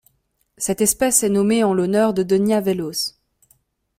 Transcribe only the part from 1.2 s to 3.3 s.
est nommée en l'honneur de Denia Veloz.